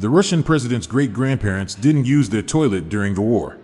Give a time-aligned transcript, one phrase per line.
[0.00, 3.58] The Russian president's great grandparents didn't use their toilet during the war.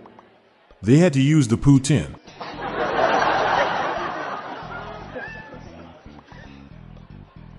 [0.83, 2.15] They had to use the Putin.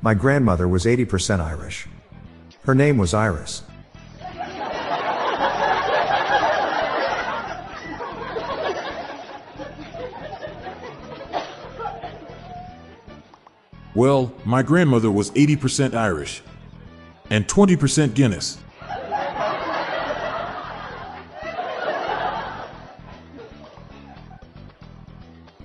[0.03, 1.87] My grandmother was 80% Irish.
[2.65, 3.63] Her name was Iris.
[13.95, 16.43] Well, my grandmother was 80% Irish
[17.31, 18.59] and 20% Guinness.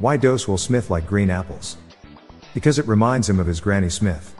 [0.02, 1.76] Why dose Will Smith like green apples?
[2.54, 4.34] Because it reminds him of his Granny Smith.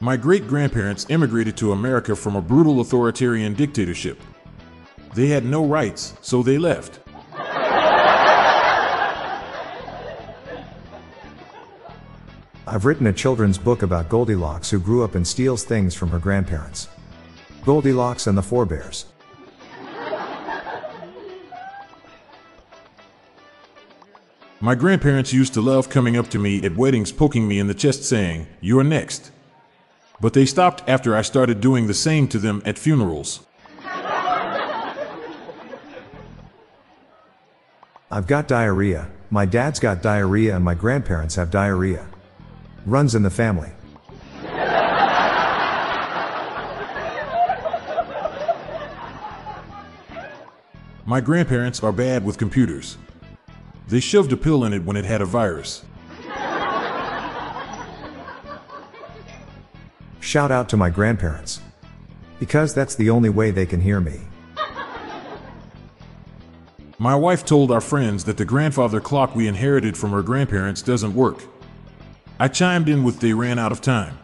[0.00, 4.20] My great grandparents immigrated to America from a brutal authoritarian dictatorship.
[5.14, 7.00] They had no rights, so they left.
[12.66, 16.18] I've written a children's book about Goldilocks who grew up and steals things from her
[16.18, 16.88] grandparents.
[17.64, 18.66] Goldilocks and the Four
[24.64, 27.74] My grandparents used to love coming up to me at weddings, poking me in the
[27.74, 29.30] chest, saying, You're next.
[30.22, 33.40] But they stopped after I started doing the same to them at funerals.
[38.10, 42.06] I've got diarrhea, my dad's got diarrhea, and my grandparents have diarrhea.
[42.86, 43.70] Runs in the family.
[51.04, 52.96] My grandparents are bad with computers.
[53.88, 55.84] They shoved a pill in it when it had a virus.
[60.20, 61.60] Shout out to my grandparents.
[62.40, 64.20] Because that's the only way they can hear me.
[66.98, 71.14] My wife told our friends that the grandfather clock we inherited from her grandparents doesn't
[71.14, 71.44] work.
[72.40, 74.18] I chimed in with they ran out of time.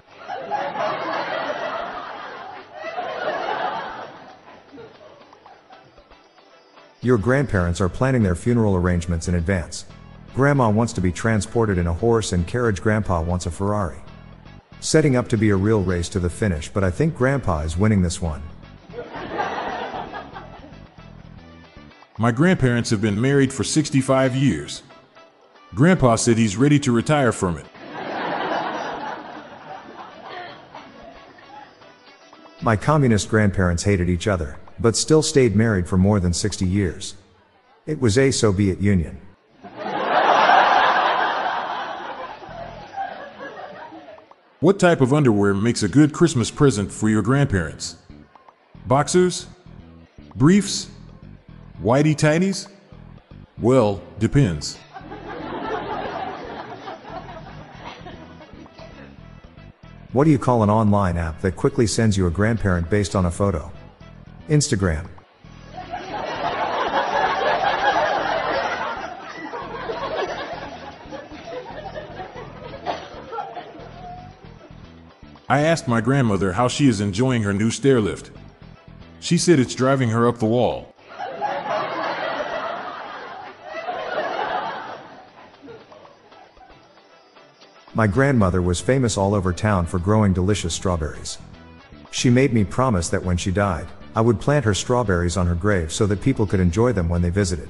[7.03, 9.87] Your grandparents are planning their funeral arrangements in advance.
[10.34, 13.97] Grandma wants to be transported in a horse and carriage, Grandpa wants a Ferrari.
[14.81, 17.75] Setting up to be a real race to the finish, but I think Grandpa is
[17.75, 18.43] winning this one.
[22.19, 24.82] My grandparents have been married for 65 years.
[25.75, 27.65] Grandpa said he's ready to retire from it.
[32.61, 37.14] My communist grandparents hated each other, but still stayed married for more than 60 years.
[37.86, 39.20] It was a Soviet Union.
[44.60, 47.96] What type of underwear makes a good Christmas present for your grandparents?
[48.86, 49.46] Boxers?
[50.36, 50.90] Briefs?
[51.82, 52.69] Whitey tighties?
[53.58, 54.76] Well, depends.
[60.12, 63.26] What do you call an online app that quickly sends you a grandparent based on
[63.26, 63.72] a photo?
[64.50, 65.06] Instagran.
[75.49, 78.33] I asked my grandmother how she is enjoying her new stair lift.
[79.21, 80.94] She said it's driving her up the wall.
[87.94, 91.38] My grandmother was famous all over town for growing delicious strawberries.
[92.11, 95.54] She made me promise that when she died, I would plant her strawberries on her
[95.54, 97.69] grave so that people could enjoy them when they visited.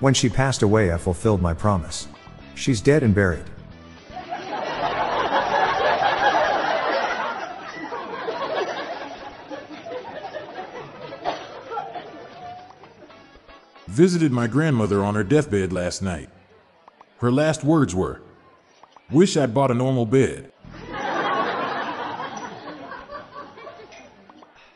[0.00, 2.08] When she passed away, I fulfilled my promise.
[2.54, 3.44] She's dead and buried.
[13.86, 16.28] Visited my grandmother on her deathbed last night.
[17.18, 18.22] Her last words were,
[19.10, 20.50] Wish I'd bought a normal bed.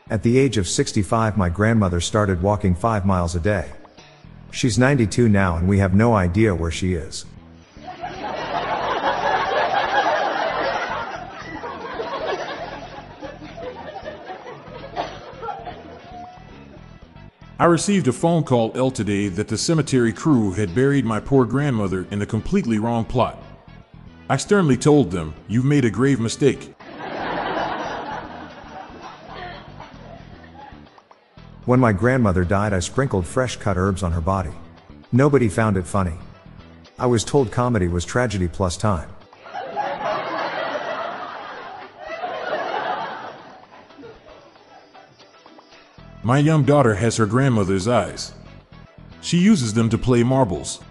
[0.09, 3.69] At the age of 65, my grandmother started walking 5 miles a day.
[4.49, 7.25] She's 92 now and we have no idea where she is.
[17.61, 21.45] I received a phone call L today that the cemetery crew had buried my poor
[21.45, 23.43] grandmother in a completely wrong plot.
[24.27, 26.73] I sternly told them, You've made a grave mistake.
[31.69, 34.49] When my grandmother died, I sprinkled fresh cut herbs on her body.
[35.11, 36.15] Nobody found it funny.
[36.97, 39.07] I was told comedy was tragedy plus time.
[46.23, 48.33] My young daughter has her grandmother's eyes.
[49.21, 50.81] She uses them to play marbles.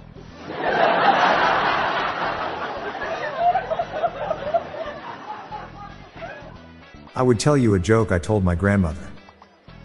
[7.16, 9.08] I would tell you a joke I told my grandmother.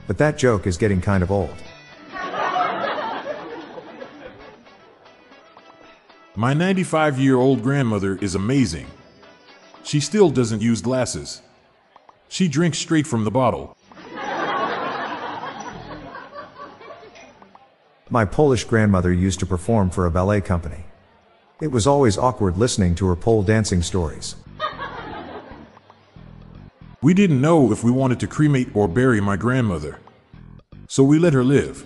[0.08, 1.56] But that joke is getting kind of old.
[6.36, 8.88] My 95 year old grandmother is amazing.
[9.84, 11.42] She still doesn't use glasses.
[12.28, 13.78] She drinks straight from the bottle.
[18.10, 20.86] My Polish grandmother used to perform for a ballet company.
[21.62, 24.36] It was always awkward listening to her pole dancing stories.
[27.04, 30.00] We didn't know if we wanted to cremate or bury my grandmother.
[30.88, 31.84] So we let her live.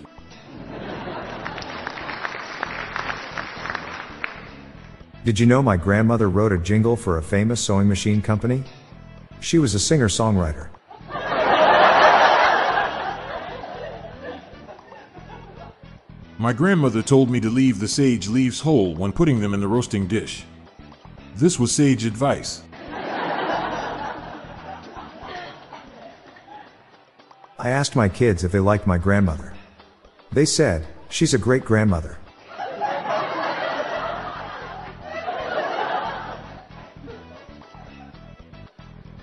[5.24, 8.62] Did you know my grandmother wrote a jingle for a famous sewing machine company?
[9.40, 10.68] She was a singer songwriter.
[16.38, 19.66] My grandmother told me to leave the sage leaves whole when putting them in the
[19.66, 20.44] roasting dish.
[21.34, 22.62] This was sage advice.
[27.60, 29.52] I asked my kids if they liked my grandmother.
[30.30, 32.16] They said, she's a great grandmother.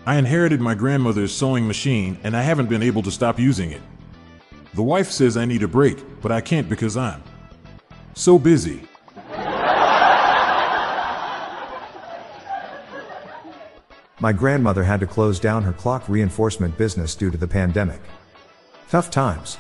[0.07, 3.81] I inherited my grandmother's sewing machine and I haven't been able to stop using it.
[4.73, 7.23] The wife says I need a break, but I can't because I'm
[8.15, 8.81] so busy.
[14.19, 18.01] My grandmother had to close down her clock reinforcement business due to the pandemic.
[18.89, 19.57] Tough times.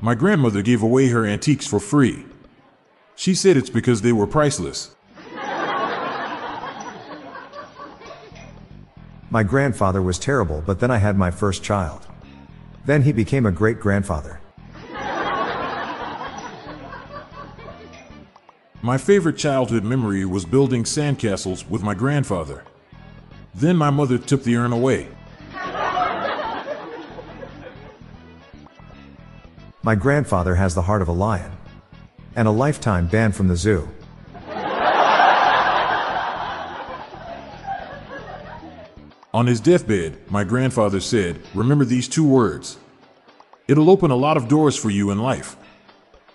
[0.00, 2.24] My grandmother gave away her antiques for free.
[3.16, 4.94] She said it's because they were priceless.
[9.30, 12.06] My grandfather was terrible, but then I had my first child.
[12.86, 14.40] Then he became a great grandfather.
[18.80, 22.62] My favorite childhood memory was building sandcastles with my grandfather.
[23.58, 25.08] Then my mother took the urn away.
[29.82, 31.50] My grandfather has the heart of a lion.
[32.36, 33.88] And a lifetime ban from the zoo.
[39.34, 42.78] On his deathbed, my grandfather said, Remember these two words.
[43.66, 45.56] It'll open a lot of doors for you in life.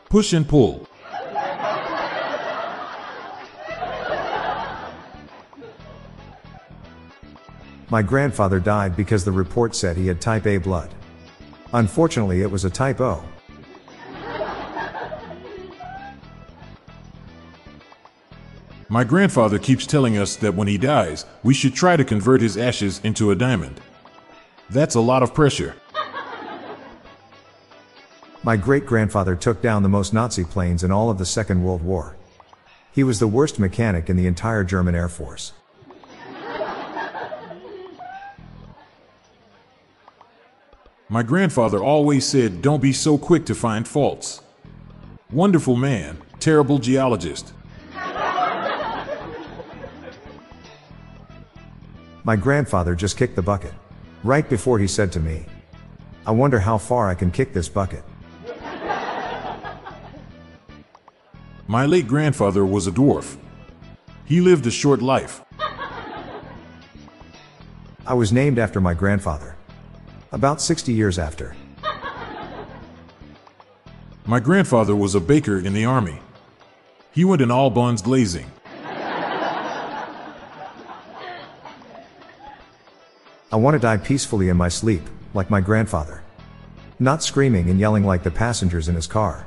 [0.09, 0.89] Push and pull.
[7.89, 10.89] My grandfather died because the report said he had type A blood.
[11.73, 13.23] Unfortunately, it was a type O.
[18.89, 22.57] My grandfather keeps telling us that when he dies, we should try to convert his
[22.57, 23.81] ashes into a diamond.
[24.69, 25.75] That's a lot of pressure.
[28.43, 31.81] My great grandfather took down the most Nazi planes in all of the Second World
[31.81, 32.17] War.
[32.91, 35.53] He was the worst mechanic in the entire German Air Force.
[41.13, 44.41] My grandfather always said, Don't be so quick to find faults.
[45.29, 47.53] Wonderful man, terrible geologist.
[52.23, 53.75] My grandfather just kicked the bucket.
[54.23, 55.45] Right before he said to me,
[56.25, 58.03] I wonder how far I can kick this bucket.
[61.67, 63.37] My late grandfather was a dwarf.
[64.25, 65.43] He lived a short life.
[68.07, 69.55] I was named after my grandfather.
[70.33, 71.55] About 60 years after.
[74.25, 76.19] My grandfather was a baker in the army.
[77.11, 78.51] He went in all buns glazing.
[83.51, 85.03] I want to die peacefully in my sleep,
[85.35, 86.23] like my grandfather.
[86.97, 89.45] Not screaming and yelling like the passengers in his car.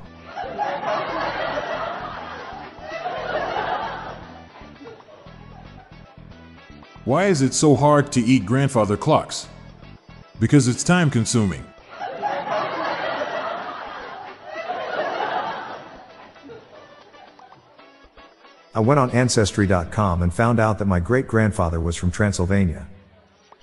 [7.04, 9.48] Why is it so hard to eat grandfather clocks?
[10.38, 11.64] Because it's time consuming.
[18.74, 22.86] I went on Ancestry.com and found out that my great grandfather was from Transylvania.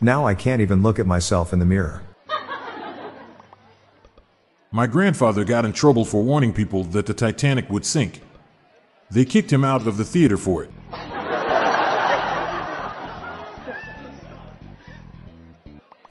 [0.01, 2.01] Now I can't even look at myself in the mirror.
[4.71, 8.21] My grandfather got in trouble for warning people that the Titanic would sink.
[9.11, 10.71] They kicked him out of the theater for it.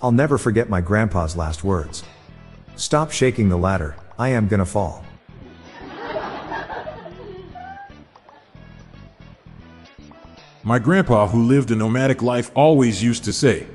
[0.03, 2.03] I'll never forget my grandpa's last words.
[2.75, 5.05] Stop shaking the ladder, I am gonna fall.
[10.65, 13.67] My grandpa, who lived a nomadic life, always used to say,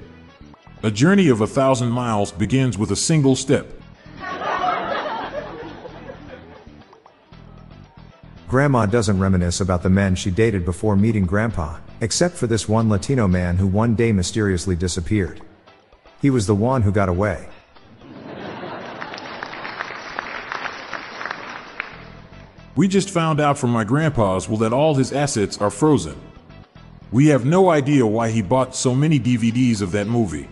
[0.84, 3.74] A journey of a thousand miles begins with a single step.
[8.50, 12.90] Grandma doesn't reminisce about the men she dated before meeting Grandpa, except for this one
[12.90, 15.42] Latino man who one day mysteriously disappeared.
[16.22, 17.48] He was the one who got away.
[22.76, 26.16] We just found out from my grandpa's will that all his assets are frozen.
[27.12, 30.48] We have no idea why he bought so many DVDs of that movie.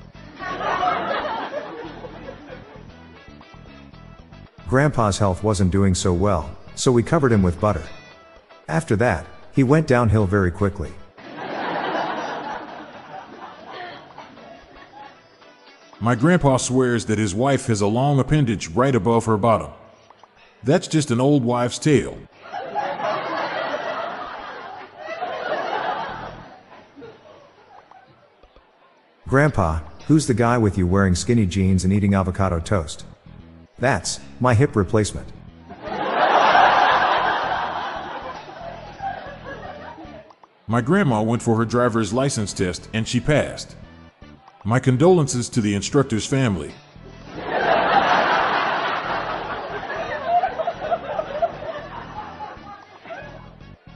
[4.67, 7.83] Grandpa's health wasn't doing so well, so we covered him with butter.
[8.67, 10.91] After that, he went downhill very quickly.
[16.05, 19.71] My grandpa swears that his wife has a long appendage right above her bottom.
[20.61, 22.15] That's just an old wife's tale.
[29.27, 33.03] Grandpa, who's the guy with you wearing skinny jeans and eating avocado toast?
[33.79, 35.27] That's my hip replacement.
[40.67, 43.75] My grandma went for her driver's license test and she passed.
[44.67, 46.73] My condolences to the instructor's family.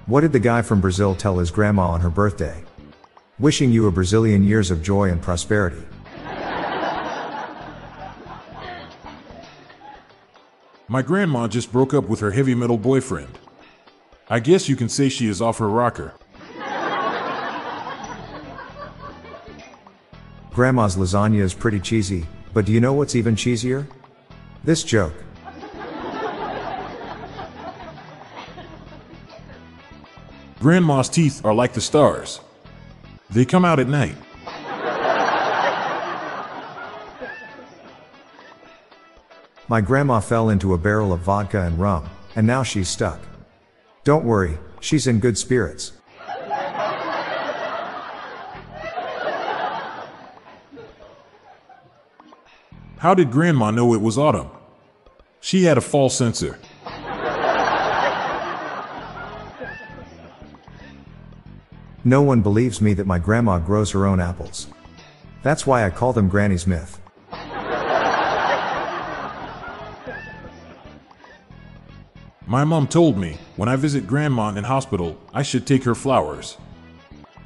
[0.05, 2.63] What did the guy from Brazil tell his grandma on her birthday?
[3.39, 5.83] Wishing you a Brazilian years of joy and prosperity.
[10.87, 13.39] My grandma just broke up with her heavy metal boyfriend.
[14.29, 16.13] I guess you can say she is off her rocker.
[20.51, 23.87] Grandma's lasagna is pretty cheesy, but do you know what's even cheesier?
[24.63, 25.13] This joke.
[30.59, 32.41] Grandma's teeth are like the stars.
[33.29, 34.15] They come out at night.
[39.69, 43.19] My grandma fell into a barrel of vodka and rum, and now she's stuck.
[44.03, 45.91] Don't worry, she's in good spirits.
[52.99, 54.49] How did Grandma know it was autumn?
[55.39, 56.59] She had a fall sensor.
[62.03, 64.67] No one believes me that my grandma grows her own apples.
[65.43, 66.99] That's why I call them Granny's Myth.
[72.45, 76.57] My mom told me when I visit Grandma in hospital, I should take her flowers.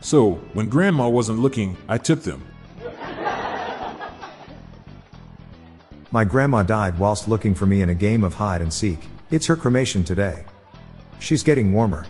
[0.01, 2.43] So, when Grandma wasn't looking, I took them.
[6.13, 8.99] My grandma died whilst looking for me in a game of hide and seek.
[9.31, 10.45] It's her cremation today.
[11.17, 12.05] She's getting warmer.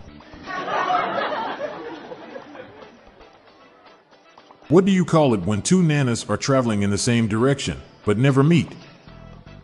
[4.67, 8.17] What do you call it when two nanas are traveling in the same direction, but
[8.17, 8.75] never meet?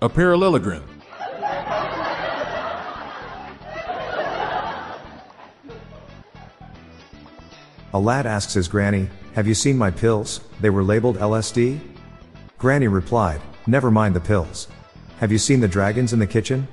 [0.02, 0.86] A parallelogram.
[7.94, 10.40] A lad asks his granny, Have you seen my pills?
[10.62, 11.82] They were labeled LSD?
[12.58, 14.68] Granny replied, Never mind the pills.
[15.20, 16.68] Have you seen the dragons in the kitchen?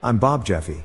[0.00, 0.84] I'm Bob Jeffy.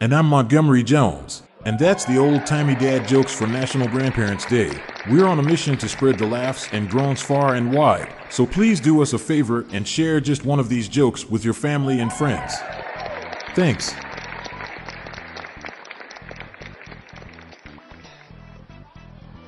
[0.00, 1.42] And I'm Montgomery Jones.
[1.66, 4.70] And that's the old timey dad jokes for National Grandparents Day.
[5.10, 8.10] We're on a mission to spread the laughs and groans far and wide.
[8.30, 11.52] So please do us a favor and share just one of these jokes with your
[11.52, 12.54] family and friends.
[13.54, 13.94] Thanks.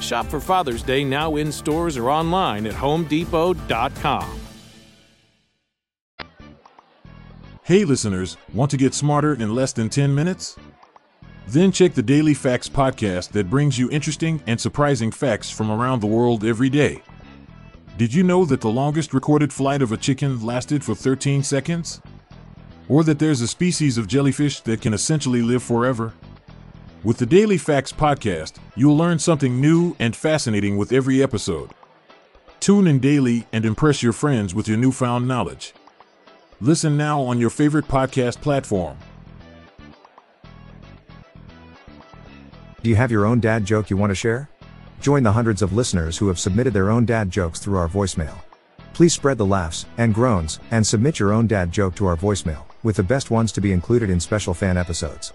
[0.00, 4.40] Shop for Father's Day now in stores or online at homedepot.com.
[7.62, 10.56] Hey listeners, want to get smarter in less than 10 minutes?
[11.48, 16.00] Then check the Daily Facts podcast that brings you interesting and surprising facts from around
[16.00, 17.02] the world every day.
[17.96, 22.00] Did you know that the longest recorded flight of a chicken lasted for 13 seconds?
[22.88, 26.12] Or that there's a species of jellyfish that can essentially live forever?
[27.04, 31.70] With the Daily Facts podcast, you'll learn something new and fascinating with every episode.
[32.58, 35.74] Tune in daily and impress your friends with your newfound knowledge.
[36.60, 38.96] Listen now on your favorite podcast platform.
[42.82, 44.48] Do you have your own dad joke you want to share?
[45.00, 48.38] Join the hundreds of listeners who have submitted their own dad jokes through our voicemail.
[48.94, 52.64] Please spread the laughs and groans and submit your own dad joke to our voicemail,
[52.82, 55.34] with the best ones to be included in special fan episodes.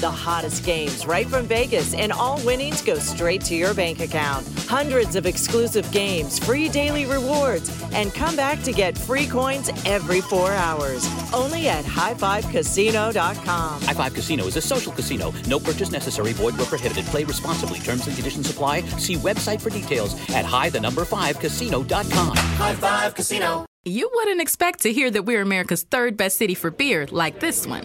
[0.00, 4.46] The hottest games right from Vegas, and all winnings go straight to your bank account.
[4.68, 10.20] Hundreds of exclusive games, free daily rewards, and come back to get free coins every
[10.20, 11.04] four hours.
[11.32, 13.82] Only at highfivecasino.com.
[13.82, 15.34] High Five Casino is a social casino.
[15.48, 16.32] No purchase necessary.
[16.32, 17.04] Void where prohibited.
[17.06, 17.80] Play responsibly.
[17.80, 18.82] Terms and conditions apply.
[18.98, 22.36] See website for details at high the number five casino.com.
[22.36, 23.66] High Five Casino.
[23.84, 27.66] You wouldn't expect to hear that we're America's third best city for beer like this
[27.66, 27.84] one.